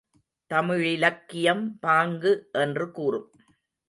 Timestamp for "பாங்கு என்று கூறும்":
1.79-3.31